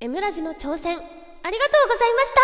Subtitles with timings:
[0.00, 2.40] M ラジの挑戦ありがとうございました。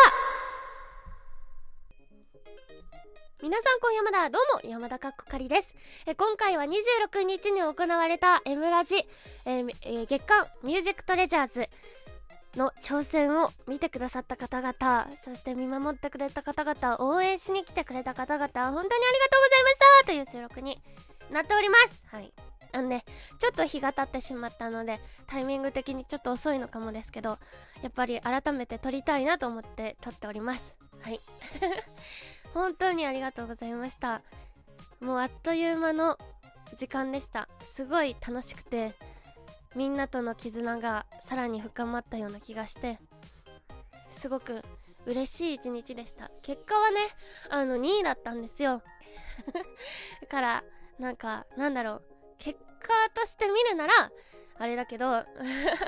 [3.42, 5.76] 皆さん今夜まだどうも山田かっこかりです。
[6.04, 8.96] え今回は26日に行われた M ラジ、
[9.44, 11.68] えーえー月間ミュージックトレジャーズ
[12.56, 20.80] の挑戦を見てくださった方々そして見守ってくれた方々応援しに来てくれた方々本当にありがとうございましたという収録に
[21.30, 22.04] なっております。
[22.10, 22.32] はい。
[22.74, 23.04] あのね
[23.38, 27.38] ちょっと日が経ってしまったのでタイミング的にちょっと遅いのかもですけど
[27.82, 30.76] やっぱり改めて撮りたいなと思って撮っております。
[31.00, 31.20] はい。
[32.52, 34.22] 本当にありがとうございました。
[35.00, 36.18] もうあっという間の
[36.76, 37.48] 時間でした。
[37.62, 38.94] すごい楽しくて
[39.76, 42.98] みんなとの絆がさらに深まったような気がして
[44.08, 44.62] すごく
[45.06, 46.30] 嬉しい一日でした。
[46.42, 47.00] 結果はね
[47.50, 48.82] あの2位だったんですよ。
[50.22, 50.64] だ から
[50.98, 52.13] なんかなんだろう。
[52.44, 53.92] 結果として見るなら
[54.58, 55.24] あれだけど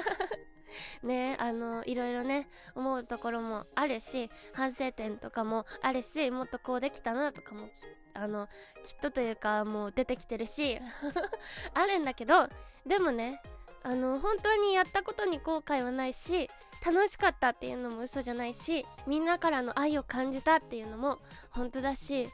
[1.05, 7.73] ねあのいろいろね思うところもあるし反省点とかもあるしもっとこうできたなとかもき
[8.15, 8.49] あの
[8.83, 10.81] きっとというかもう出てきてるし
[11.75, 12.49] あるんだけど
[12.87, 13.43] でもね
[13.83, 16.51] あの本当にやったことに後悔はないし
[16.85, 21.19] 楽しかったっていうのも嘘じゃないしみんなからの愛を感じたっていうのも
[21.51, 22.31] 本当だし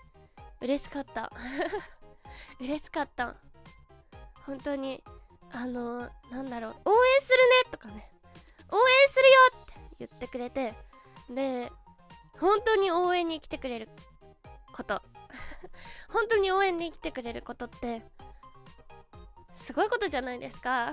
[0.61, 1.33] 嬉しかった。
[2.61, 3.35] 嬉しかった。
[4.47, 5.03] 本当に
[5.53, 8.09] あのなんだろう応援するねとかね。
[8.71, 9.31] 応援するよ
[9.63, 10.73] って言ってくれて
[11.29, 11.71] で
[12.41, 13.89] 本当に応援に来てくれる
[14.73, 15.03] こと。
[16.09, 18.03] 本当に応援に来てくれることって
[19.55, 20.93] すごいことじゃないですか。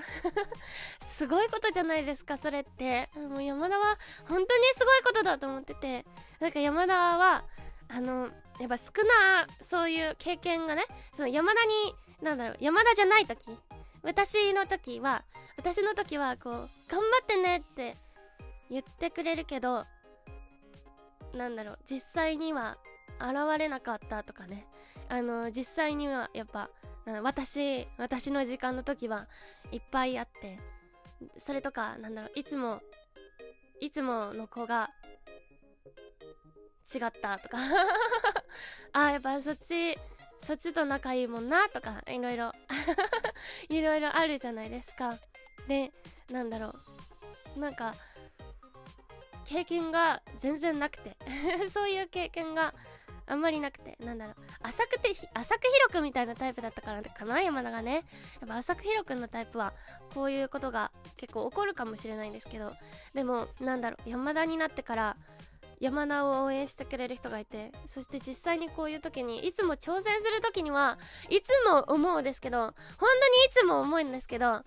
[1.01, 3.09] すごいことじゃないですかそれって。
[3.15, 6.05] もう山田は本当にすごいことだと思ってて。
[6.39, 7.43] なんか山田は
[7.87, 13.57] あのやっぱ少なそういう経験がねその山田になんだろう山田じゃない時？
[14.03, 15.23] 私の時は
[15.57, 17.97] 私の時はこう頑張ってねって
[18.69, 19.85] 言ってくれるけど
[21.33, 22.77] なんだろう実際には
[23.19, 24.65] 現れなかったとかね。
[25.09, 26.69] あの実際にはやっぱ
[27.23, 29.27] 私私の時間の時は
[29.71, 30.59] いっぱいあって
[31.37, 32.79] それとかなんだろういつも
[33.81, 34.91] いつもの子が
[36.93, 37.57] 違ったとか。
[38.93, 39.97] あやっぱそっち
[40.39, 42.53] そっちと仲いいもんなとかいろいろ。
[43.69, 45.17] いろいろあるじゃないですか。
[45.67, 45.91] で
[46.29, 46.73] なんだろ
[47.55, 47.59] う。
[47.59, 47.93] なんか
[49.45, 51.17] 経験が全然なくて。
[51.69, 52.73] そういう経験が
[53.27, 53.97] あんまりなくて。
[53.99, 54.35] なんだろう。
[54.63, 57.93] 浅くて浅く広くみたいなタイプだったからかな山田がね。
[57.95, 59.73] やっぱ浅く広くのタイプは
[60.13, 62.73] こういうことが結構起こるかもしれないんですけど。
[63.13, 64.09] でもなんだろう。
[64.09, 65.17] 山田になってから
[65.79, 70.97] 山田を応援してくれる人がいてそして実際にこういう時にいつも挑戦する時には
[71.29, 74.63] いつも思うんですけど本当にいつも思うんですけど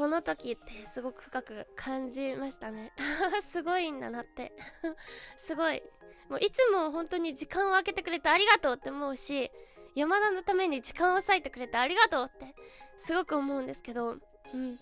[0.00, 2.90] この時ってすごく深く感じましたね。
[3.42, 4.50] すごいんだなって。
[5.36, 5.82] すごい。
[6.30, 9.50] もういつも本当に時間を空けてくれてありがとうって思うし
[9.94, 12.54] 山田のために時間を割いてくれてありがとうって
[12.96, 14.16] すごく思うんですけど
[14.54, 14.78] うん。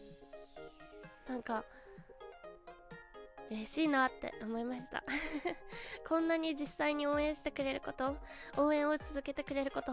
[1.27, 1.65] なんか
[3.51, 5.03] 嬉しいなって思いました。
[6.07, 8.17] こんなに実際に応援してくれること
[8.57, 9.93] 応援を続けてくれること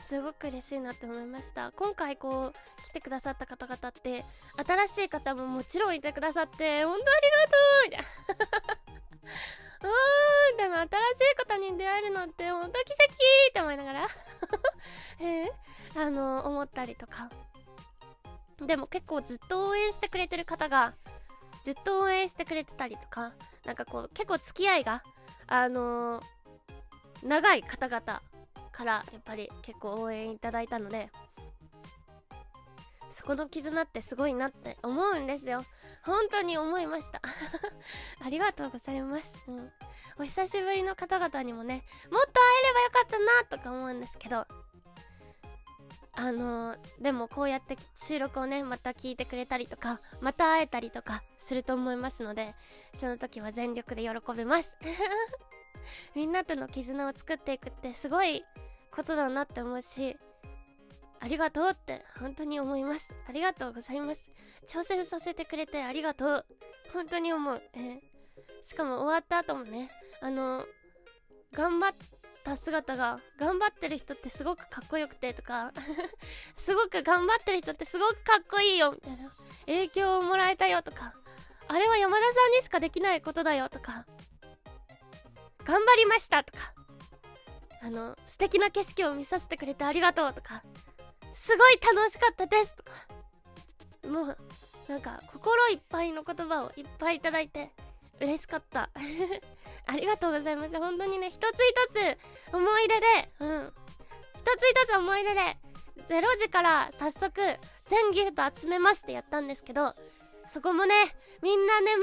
[0.00, 1.72] すごく嬉しいなって思いました。
[1.72, 4.24] 今回こう来てくださった方々って
[4.56, 8.78] 新しい方ももちろんいてくださって本当ありがとうみたいな。
[9.84, 10.88] あーでも新し
[11.32, 14.08] い方に出会えるのって本当奇跡って思いながら。
[15.20, 15.52] えー、
[15.94, 17.30] あの思ったりとか。
[18.60, 20.94] でも結構ずっと応援してくれてる方が
[21.64, 23.32] ずっと応援してくれてたりとか
[23.64, 25.02] なんかこう結構付き合いが
[25.46, 26.24] あのー、
[27.26, 28.22] 長い方々
[28.70, 31.10] からやっぱり結構応援いただいたので
[33.10, 35.64] そこの絆ってすごいなって思うんですよ。
[36.02, 37.22] 本当に思いました。
[38.24, 39.72] ありがとうございます、うん、
[40.18, 44.46] お久しぶりの方々にもねもっと会えればよかったなとか思うんですけど
[46.16, 52.54] あのー、でもこうやって収録をねまた聞いてくれたりとかまた会えたりとかすると思いますので
[52.92, 54.78] その時は全力で喜びます。
[56.14, 58.44] みんなとの絆を作っていくってすごい
[58.90, 60.16] ことだなって思うし
[61.20, 63.12] ありがとうって本当に思います。
[63.28, 64.30] ありがとうございます。
[64.66, 66.46] 挑戦させてくれてありがとう。
[66.92, 68.00] 本当に思う、え、
[68.62, 69.90] しかも終わった後もね
[70.20, 70.64] あの
[71.52, 72.13] 頑張っっ
[72.44, 75.72] た姿が頑張ってる人ってすごくかっこよくてとか
[76.56, 79.32] すごく頑張ってる人ってすごくかっこいいよみたいな。
[79.66, 81.14] 影響をもらえたよとか
[81.68, 84.06] あれは山田さんにしかできないことだよとか
[85.64, 86.74] 頑張りましたとか
[87.82, 90.62] あの素敵な景色を見させてくれてありがとうとか
[91.32, 92.92] すごい楽しかったですとか
[94.06, 94.38] もう
[94.88, 97.70] なんか心いっぱいの言葉をいっぱいいただいて
[98.20, 98.90] 嬉しかった。
[99.86, 100.78] ありがとうございました。
[100.78, 103.72] 本当にね一つ一つ思い出でうん。
[104.38, 105.56] 一つ一つ思い出で
[106.08, 107.40] 0時から早速
[107.86, 109.94] 全ギフト集めますってやったんですけど
[110.44, 110.94] そこもね
[111.42, 112.00] みんな眠いで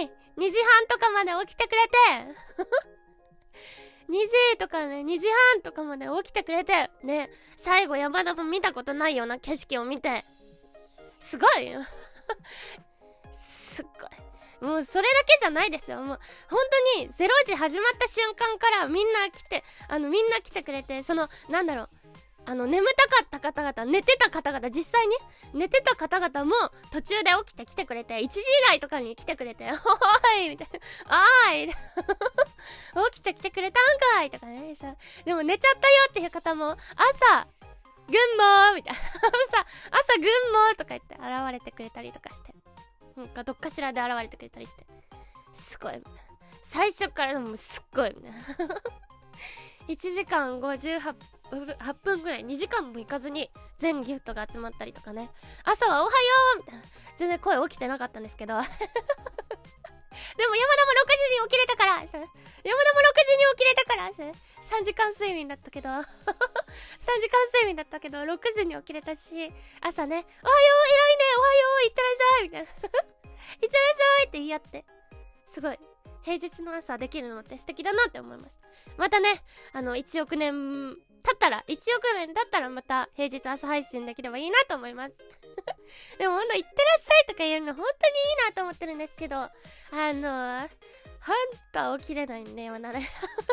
[0.00, 0.10] あろ
[0.40, 1.98] うに2時半とかまで起きてくれて
[4.08, 10.24] 2時とかね、2時半とかまで起きてくれて、ね、最後山田も見たことないような景色を見て、
[11.18, 11.74] すごい。
[13.32, 14.10] すっごい。
[14.60, 15.98] もうそれだけじゃないですよ。
[15.98, 16.18] もう
[16.50, 16.58] 本
[16.96, 21.88] 当に0時始まった瞬間からみんな来て、あのみんな来てくれて、その、なんだろう、
[22.48, 25.16] あの、眠たかった方々、寝てた方々、実際ね、
[25.52, 26.54] 寝てた方々も
[26.90, 30.80] 途中で起きて来てくれて、1時台とかに来てくれて、おーいみたいな、
[31.14, 31.68] あーい。
[33.12, 34.94] 起きて来てくれたんかいとかね、さ、
[35.26, 37.46] でも寝ちゃったよっていう方も、朝、
[38.08, 38.98] グンモーみたいな、
[39.50, 42.54] 朝、朝グンモーとか言って現れてくれたりとかして、
[43.18, 44.86] なんかどっかしらで現れてくれたりして、
[45.52, 46.00] すごい、
[46.62, 48.32] 最初からでもすっごい、みたい
[48.68, 48.76] な。
[49.88, 51.16] 1時間58
[51.50, 55.30] 8分ぐらい2時間も行かずに全ギフトが集まったりとかね。
[55.64, 56.16] 朝はおはよ
[56.56, 56.82] うみたいな。
[57.16, 58.54] 全然声起きてなかったんですけど。
[58.60, 58.82] でも山田も
[60.92, 61.94] 6時に起きれたから。
[61.94, 62.28] 山田も6時に
[63.56, 64.10] 起きれたから。
[64.68, 65.88] 3時間睡眠だったけど。
[65.98, 69.50] 3時間睡眠だったけど6時に起きれたし
[69.80, 72.68] 朝ね「おはよう偉いねおはよういってらっしゃい」みたいな
[73.62, 74.84] 「いってらっしゃい」って言い合って。
[75.46, 75.78] すごい。
[76.22, 78.68] 平日の朝できるのって素敵だなって思いました。
[78.98, 79.42] またね
[79.72, 81.78] あの1億年経ったら、1億
[82.14, 85.14] 年経ったらまた平日朝配信できればいいなと思います。
[86.18, 86.74] でもほんと、いってらっ
[87.04, 89.50] しゃいとか言えるの本当にいいなと思ってるんですけど、あ
[89.90, 90.70] のー、
[91.28, 93.06] ほんと起きれないんで、まだね。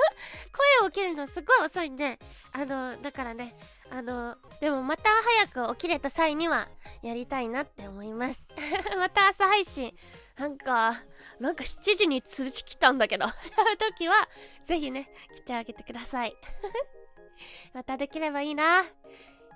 [0.80, 2.18] 声を起きるのすごい遅いんで、
[2.54, 3.54] あの、だからね、
[3.90, 5.10] あの、でもまた
[5.54, 6.70] 早く起きれた際には
[7.02, 8.48] やりたいなって思います。
[8.98, 9.94] また朝配信。
[10.38, 11.02] なんか、
[11.40, 13.26] なんか7時に通知来たんだけど、
[13.80, 14.30] 時は、
[14.64, 16.36] ぜひね、来てあげてください。
[17.74, 18.84] またできればいいな。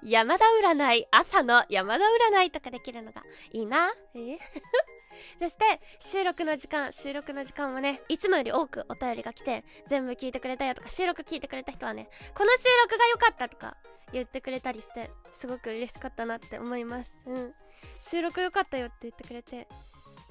[0.04, 3.92] 山田占い、朝の山田占いとかできるのがいいな。
[4.16, 4.38] え？
[5.40, 13.76] そして、収録の時間、収録の時間もね、いつもより多くお便りが来て、全部聞いてくれたよとか、収録聞いてくれた人はね、この収録が良かったとか
[14.14, 17.18] 言ってくれたりして、すごく嬉しかったなって思います。
[17.26, 17.54] うん。
[17.98, 19.68] 収録良かったよって言ってくれて、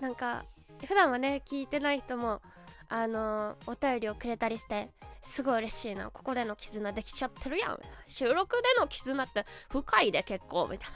[0.00, 0.44] なんか、
[0.86, 2.40] 普段はね、聞いてない人も、
[2.88, 4.90] あのー、お便りをくれたりして、
[5.28, 6.10] すごい嬉しいな。
[6.10, 7.80] ここでの絆できちゃってるやん。
[8.08, 10.90] 収録での絆って深いで結構、みたい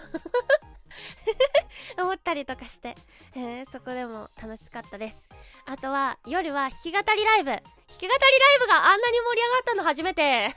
[1.97, 2.97] な 思ったりとかして、
[3.35, 5.29] えー、そこでも楽しかったです。
[5.67, 7.51] あとは、夜は弾き語りライブ。
[7.51, 10.23] 弾き語りライブがあんなに盛り上がったの初めて。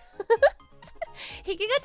[1.45, 1.77] 弾き語りライ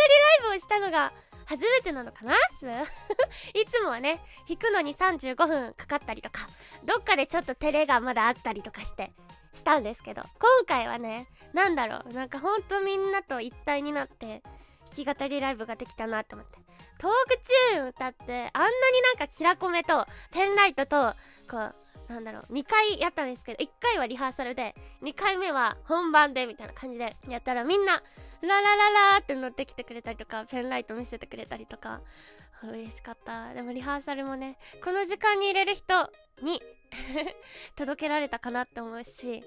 [0.43, 1.13] ブをしたのが
[1.45, 2.35] 初めてなのかな？
[3.55, 6.49] いつもはね、弾くのに35分かかったりとか、
[6.85, 9.13] どっかでちょっと照れがまだあったりとかして、
[9.55, 14.43] したんですけど、今回はね、なんだろう、なんかほんとみんなと一体になって、
[14.97, 16.59] 弾き語りライブができたなって思って。
[16.99, 21.15] トークチューン歌って、あんなになんかキラコメと、ペンライトと、
[21.51, 21.75] こう、
[22.13, 28.03] なんだろう、2回やったんですけど、1回はリハーサルで、2回目は本番で、みたいな感じでやったらみんな、
[28.43, 32.01] ララララーって乗ってきてくれたりとか、ペンライト見せてくれたりとか、
[32.69, 33.55] 嬉しかった。
[33.55, 36.11] でもリハーサルもね、この時間に入れる人
[36.43, 36.63] に
[37.77, 39.43] 届けられたかなって思うし、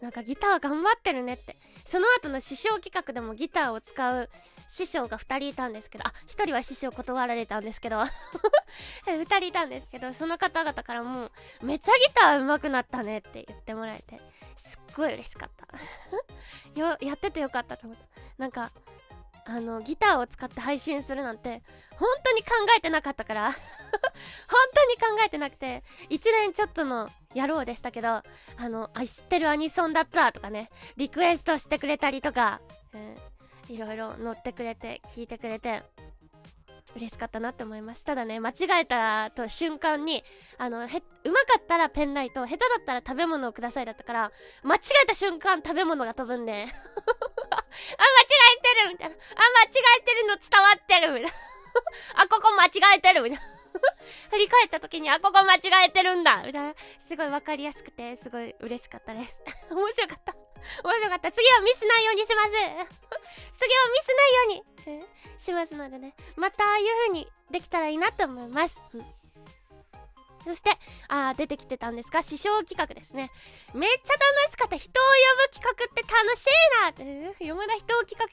[0.00, 1.56] なんかギター頑張ってるねって。
[1.84, 4.28] その後の師匠企画でもギターを使う
[4.68, 8.02] 師匠が2人いたんですけど、あ、1人は師匠断られたんですけど、
[9.06, 14.20] 2人いたんですけど、その方々からもう、めっちゃギター上手くなったねって言ってもらえて、
[14.56, 15.68] すっごい嬉しかった。
[16.78, 18.06] よ、やっててよかったと思った。
[18.38, 18.72] なんか、
[19.48, 21.62] あの、ギターを使って配信するなんて、
[21.92, 23.56] 本当に考えてなかったから 本
[24.74, 28.24] 当に考えてなくて、1年ちょっとの野郎でしたけど、あ
[28.68, 32.60] の、あ、知ってるアニソンだったとかね、リクエストしてくれたりとか、
[32.92, 35.84] えー、いろいろ乗ってくれて、聞いてくれて、
[36.96, 38.04] 嬉しかったなって思います。
[38.04, 40.24] ただね、間違えたと瞬間に、
[40.58, 46.66] あの、へ、うまかったらペンライト、下手だったら食べ物をくださいだったから、間違えた瞬間食べ物が飛ぶんで、
[47.96, 49.14] あ、間違えてるみたいな。
[49.14, 51.36] あ、間違えてるの伝わってるみたいな。
[52.22, 53.56] あ、ここ間違えてるみたいな。
[54.30, 56.74] 振り返った時に、あ、ここ間違えてるんだみたいな。
[56.98, 59.40] すごいわかりやすくて、すごい嬉しかったです。
[59.70, 60.34] 面白かった。
[60.82, 61.32] 面白かった。
[61.32, 62.50] 次はミスないようにします。
[62.50, 62.86] 次はミ
[64.02, 65.06] スないように、
[65.38, 66.14] しますのでね。
[66.36, 68.80] またああいう風にできたらいいなと思います。
[68.94, 69.06] うん、
[70.46, 70.70] そして、
[71.08, 73.32] あ出てきてたんですが、師匠企画ですね。
[73.74, 74.76] めっちゃ楽しかった。
[74.76, 76.50] 人を呼ぶ企画って楽しい
[76.84, 78.26] なって、山田人を企画、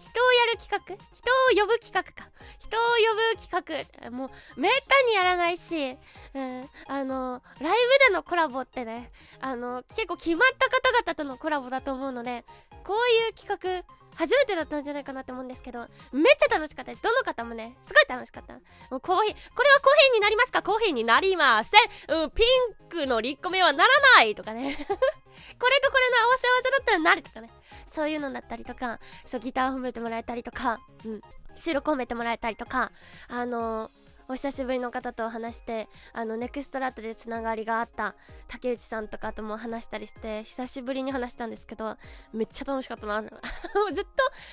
[0.00, 0.96] 人をやる企画？
[1.14, 2.30] 人を呼ぶ企画か。
[2.58, 4.10] 人を呼ぶ企画。
[4.10, 5.98] もう、めったにやらないし、
[6.32, 12.46] うん、あの、ライブでのコラボってね、あの、結構決まった方々とのコラボだと思うので、
[12.84, 17.02] こういう企画、初めてだったんじゃないかなって思うんですけど、めっちゃ楽しかったです。
[17.04, 18.54] どの方もね、すごい楽しかった。
[18.54, 18.60] も
[18.96, 20.62] うコーヒー、これはコーヒーになりますか？
[20.62, 21.80] コーヒーになりません。
[22.22, 24.74] うん、ピンクのリッコ目はならないとかね。
[24.76, 27.48] これとこれの合わせ技だったらなるとかね。
[27.90, 31.20] そういうのだったりとか、そう、ギター褒めてもらえたりとか、うん、
[31.54, 32.90] 収録褒めてもらえたりとか、
[33.28, 38.14] あのーお久しぶりの方と話してあのネクストラットでつながりがあった
[38.46, 41.96] 竹内さんとかとも話したりして久しぶりに話したんですけど
[42.34, 43.40] めっちゃ楽しかったな ずっと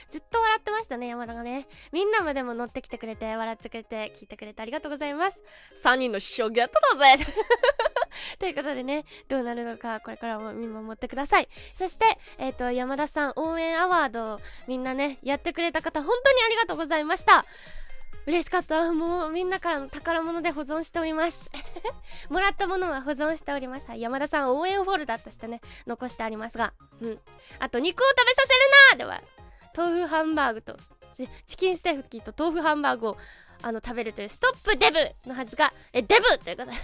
[0.10, 5.44] ずっと笑ってましたね山田がねみんなもでも乗ってきてくれて笑ってくれて聞いてくれてありがとうございます
[5.84, 7.26] 3人の師匠ゲットだぜ
[8.40, 11.50] ということでね、どうなるのか、これからも見守ってください。
[11.74, 17.46] そして、えっ、ー、と、山田さん応援アワードみんなね、やってくれた方、本当にありがとうございました。
[18.26, 18.92] 嬉しかった。
[18.92, 21.50] もうみんなからの宝物で保存しております。
[22.30, 23.88] もらったものは保存しております。
[23.88, 26.74] はい、山田さん応援フォルダとしてね、残してありますが。
[27.02, 27.20] うん。
[27.60, 28.60] あと、肉を食べさせる
[28.92, 29.22] なでは、
[29.76, 30.78] 豆腐ハンバーグと、
[31.14, 33.18] チキンステーキと豆腐ハンバーグを
[33.62, 36.78] あの食べるというストップデブのはずが、え、デブということで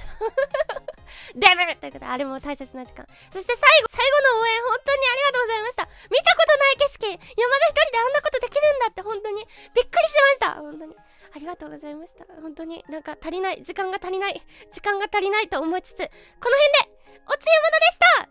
[1.35, 3.05] デブということで、あれも大切な時間。
[3.31, 5.89] そして最後、最後の応援本当にありがとうございました。
[6.09, 9.45] 見たことない景色山田光であんなことできるんだって本当に
[9.75, 10.95] びっくりしました本当に。
[11.33, 12.25] ありがとうございました。
[12.41, 18.30] 本当になんか足りない、時間が足りない、時間が足りないと思いつつ、この辺で、おつゆまだでした